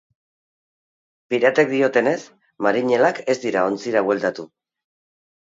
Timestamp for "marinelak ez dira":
2.67-3.65